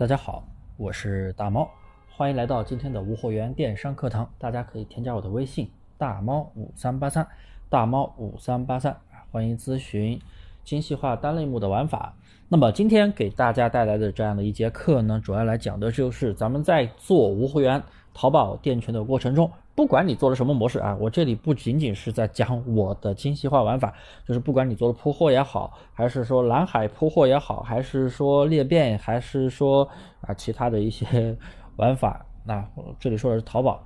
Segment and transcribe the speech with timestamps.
[0.00, 0.42] 大家好，
[0.78, 1.68] 我是大猫，
[2.08, 4.26] 欢迎来到今天的无货源电商课堂。
[4.38, 7.28] 大家可以添加我的微信大猫五三八三，
[7.68, 8.96] 大猫五三八三，
[9.30, 10.18] 欢迎咨询
[10.64, 12.14] 精细化单类目的玩法。
[12.48, 17.82] 那么今天给大家带来的这样的一节课呢，主要来讲的就是咱们在做无货源
[18.14, 19.50] 淘宝店群的过程中。
[19.72, 23.94] 不管你做了什么模式啊，我这里不仅仅是在讲我的精细化玩法，
[24.26, 29.88] 就是不管你做的铺货也好，还是说蓝海铺货也好，还是说裂变，还是说
[30.20, 31.34] 啊其他的一些
[31.76, 32.62] 玩法，那
[32.98, 33.82] 这里说的是淘宝。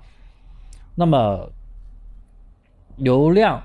[0.97, 1.49] 那么
[2.97, 3.63] 流量，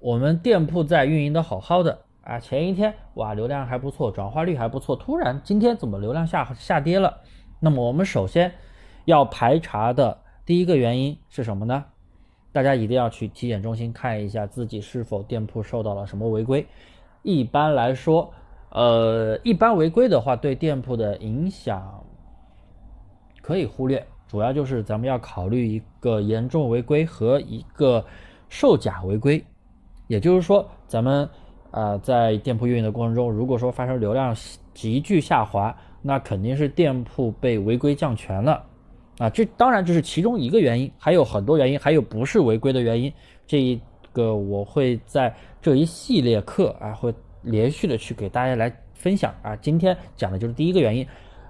[0.00, 7.20] 我们店铺在运营的好好的啊，前一天哇流量还不错，转化率还不错，突然今天怎么流量下下跌了？
[7.60, 8.52] 那么我们首先
[9.10, 10.16] 要排查的。
[10.46, 11.84] 第一个原因是什么呢？
[12.52, 16.66] 大家一定要去体检中心看一下自己是否店铺受到了什么违规。
[17.22, 18.32] 一般来说，
[18.70, 22.04] 呃，一般违规的话对店铺的影响
[23.40, 28.04] 可以忽略，主要就是咱们要考虑一个严重违规和一个
[28.48, 29.44] 售假违规。
[30.08, 31.28] 也就是说，咱们
[31.70, 34.34] 啊在店铺运营的过程中，如果说发生流量
[34.74, 38.64] 急剧下滑，那肯定是店铺被违规降权了。
[39.20, 43.12] 啊，这当然这是其中一个原因，还有很多原因，还有不是违规的原因。
[43.46, 43.78] 这一
[44.14, 47.12] 个我会在这一系列课啊，会
[47.42, 49.54] 连续的去给大家来分享啊。
[49.56, 51.06] 今天讲的就是第一个原因，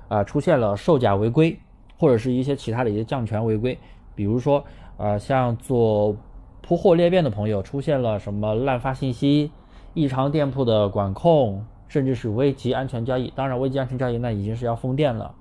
[0.09, 1.57] 啊，出现了售假违规，
[1.97, 3.79] 或者是一些其他的一些降权违规，
[4.17, 4.65] 比如说
[4.97, 6.17] 啊，像做
[6.63, 9.53] 铺货裂变的朋友出现了什么滥发信息、
[9.95, 13.33] 异常店铺的管控，甚至是危及安全交易。
[13.37, 15.33] 当然，危及安全交易那已经是要封店了。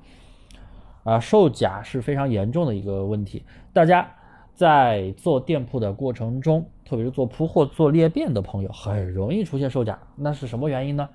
[1.03, 3.43] 啊，售假是非常严重的一个问题。
[3.73, 4.09] 大家
[4.53, 9.97] 在做店铺的过程中，特别是做铺货、做裂变的朋友，很容易出现售假。
[10.15, 11.07] 那是什么原因呢？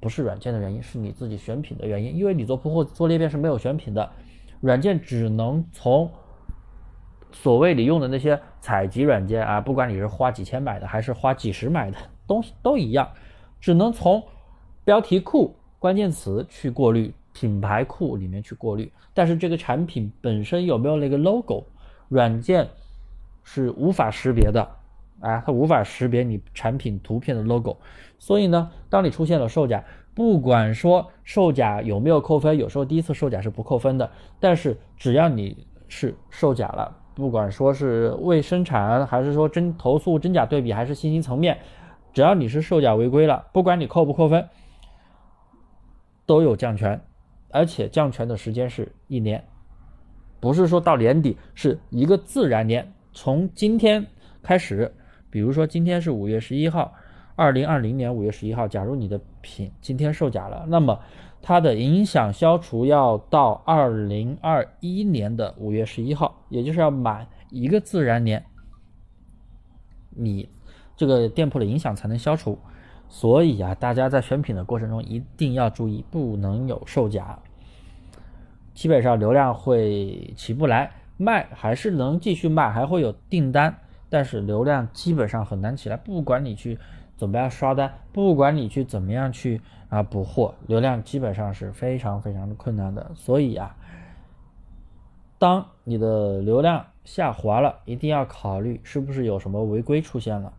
[0.00, 2.16] 不是软件的原因，是你自己选品的原因。
[2.16, 4.10] 因为你做铺货、做裂变是没有选品的，
[4.60, 6.10] 软件只能从
[7.32, 13.08] 所谓你用的那些采集软件啊，不管你是花几千买的，还是花几十买的东西都一样，
[13.60, 14.22] 只能从
[14.84, 17.12] 标题库、关键词去过滤。
[17.32, 21.66] 品牌库里面去过滤，但是这个产品本身有没有那个 logo，
[22.08, 22.68] 软件
[23.44, 24.68] 是无法识别的，
[25.20, 27.76] 啊，它无法识别你产品图片的 logo，
[28.18, 29.84] 所以呢，当你出现了售假，
[30.14, 41.58] 不管说售假有没有扣分，有时候第一次售假是不扣分的，但是只要你是售假了，不管说是未生产，还是说真投诉真假对比，还是信息层面，
[42.12, 44.48] 只要你是售假违规了，不管你扣不扣分，
[46.26, 47.00] 都有降权。
[47.50, 49.44] 而且降权的时间是一年，
[50.40, 52.92] 不是说到年底，是一个自然年。
[53.12, 54.06] 从今天
[54.42, 54.94] 开始，
[55.30, 56.92] 比如说今天是五月十一号，
[57.36, 61.00] 二零二零年五月十一号，假如你的品今天售假了，那么
[61.40, 68.44] 它的影响消除要到二零二一年的五月十一号，也就是要满一个自然年，
[70.10, 70.48] 你
[70.96, 72.58] 这个店铺的影响才能消除。
[73.08, 77.38] 所以啊，大家在选品的过程中一定要注意，不能有售假。
[78.74, 83.76] 基本上流量会起不来，卖还是能继续卖，还会有订单，
[84.08, 85.96] 但是流量基本上很难起来。
[85.96, 86.78] 不管你去
[87.16, 93.10] 怎么样刷单，不管你去怎么样去啊补货，流量基本上是非常非常的困难的。
[93.14, 93.74] 所以啊，
[95.38, 100.52] 当你的流量下滑了，一定要考虑是不是有什么违规出现了。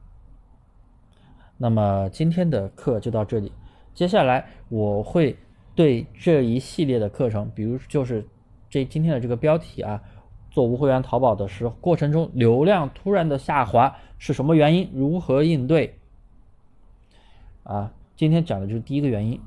[1.62, 3.52] 那么今天的课就到这里，
[3.94, 5.36] 接下来我会
[5.76, 8.26] 对这一系列的课程，比如就是
[8.70, 10.02] 这今天的这个标题啊，
[10.50, 16.00] 做无会员淘宝的时候过程中流量突然的下滑是什么原因，如何应对？
[17.64, 19.42] 啊，今天讲的就是第一个原因，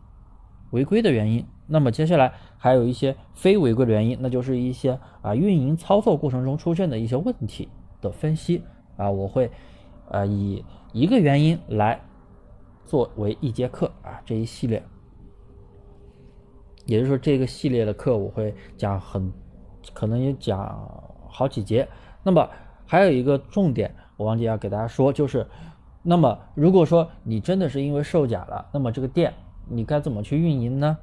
[0.71, 1.47] 违规的原因。
[1.67, 7.71] 那么接下来还有一些非违规的原因，那就是一些啊运营操作过程中出现的一些问题
[8.03, 8.63] 的分析
[8.99, 9.51] 啊，我会
[10.11, 10.65] 啊以。
[10.93, 11.99] 一个原因来
[12.85, 14.83] 作为一节课啊，这一系列，
[16.85, 19.33] 也就是说这个系列的课我会讲很，
[19.95, 20.87] 可能也讲
[21.31, 21.89] 好几节。
[22.23, 22.47] 那么
[22.85, 25.47] 还有一个重点，我忘记要给大家说，就是，
[26.03, 29.33] 那么如果说你真的是因为售假了，那么这个店
[29.71, 30.99] 你该怎么去运营呢？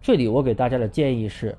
[0.00, 1.56] 这里我给大家的建议是，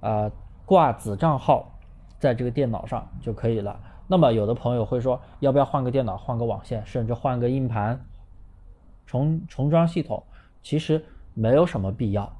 [0.00, 0.30] 啊，
[0.66, 1.78] 挂子账号
[2.18, 3.80] 在这个电脑上就可以了。
[4.08, 8.04] 那么有的朋友会说，要不要换个电脑、换个网线，甚至换个硬盘，
[9.06, 10.24] 重重装系统？
[10.62, 12.36] 其实没有什么必要，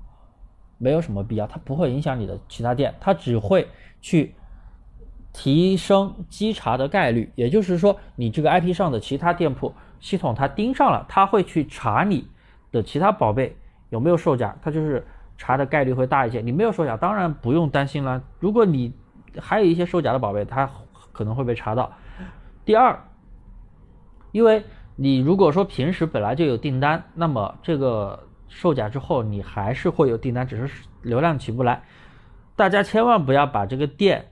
[0.79, 3.69] 没有什么必要，它不会影响你的其他店，它只会
[4.01, 4.35] 去
[5.33, 7.31] 提升稽查的概率。
[7.37, 12.27] 也就是说，你这个 IP 上的其他店铺系统它盯上了，它会去查你
[12.73, 13.57] 的其他宝贝
[13.91, 15.07] 有没有售假，它就是
[15.37, 16.41] 查的概率会大一些。
[16.41, 18.23] 你没有售假，当然不用担心了。
[18.41, 18.93] 如果你
[19.39, 20.69] 还有一些售假的宝贝，它
[21.19, 21.91] 可能会被查到。
[22.65, 22.97] 第二，
[24.31, 24.63] 因为
[24.95, 31.83] 你如果说平时本来就有订单，那么这个售假之后，你还是会有订单，只是流量起不来。
[32.55, 34.27] 大家千万不要把这个店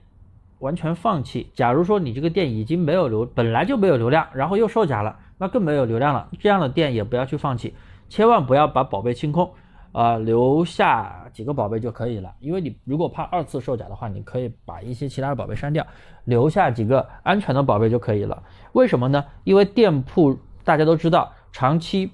[0.59, 1.51] 完全放弃。
[1.53, 6.29] 假如说你这个店已经没有流，本来就没有流量，然后又售假了，那更没有流量了。
[6.39, 7.75] 这样的店也不要去放弃，
[8.07, 9.51] 千万不要把宝贝清空。
[9.91, 15.85] 啊，留下几个宝贝就可以了，因为你如果怕二次售假的话，你可以把一些其他的宝贝删掉，
[16.25, 18.43] 留下几个安全的宝贝就可以了。
[18.73, 19.25] 为什么呢？
[19.43, 22.11] 因为店铺大家都知道，长期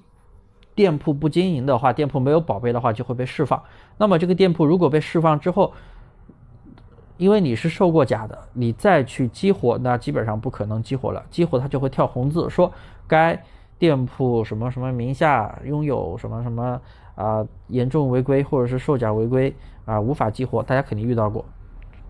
[0.74, 3.62] 店铺不经营的话，店铺没有宝贝的话就会被释放。
[3.98, 5.72] 那么这个店铺如果被释放之后，
[7.18, 11.22] 因为你是售过假的，你再去激活，那基本上不可能激活了。
[11.30, 12.72] 激活它就会跳红字，说
[13.06, 13.44] 该
[13.78, 16.80] 店铺什么什么名下拥有什么什么。
[17.14, 21.44] 啊，严重违规或者是售假违规啊，无法激活，大家肯定遇到过，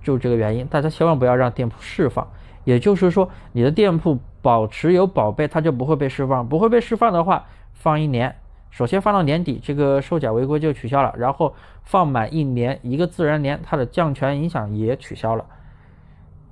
[0.02, 2.26] 就这个原因，大家千万不要让店铺释放。
[2.64, 8.34] 也就是说，你的店铺保持有宝贝，它就不会被释放，不会被释放的话，放一年，
[8.70, 15.44] 首先放到年底，这个售假违规就取消了，然后放满一年，一个自然年，它的降权影响也取消了。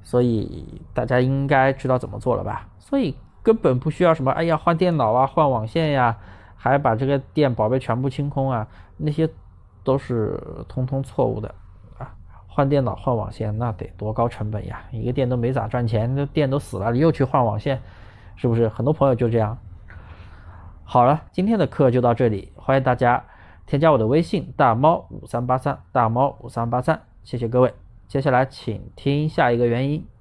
[0.03, 2.69] 所以大家应该知道怎么做了吧？
[2.79, 6.19] 所以根本不需要什么，哎呀，换电脑啊，换网线呀。
[6.63, 8.69] 还把这个店宝贝全部清空啊？
[8.97, 9.29] 那些
[9.83, 11.53] 都是通通错误的
[11.99, 12.15] 啊！
[12.47, 14.85] 换电脑换网线那得多高成本呀？
[14.93, 17.83] 一个店都没咋赚钱，那店都死了，你又去换网线，
[18.37, 18.69] 是不是？
[18.69, 19.59] 很多朋友就这样。
[20.85, 23.25] 好了，今天的课就到这里，欢迎大家
[23.67, 27.75] 添加我的微信大猫五三八三大猫五三八三，谢谢各位。
[28.07, 30.12] 接下来请听下一个原因。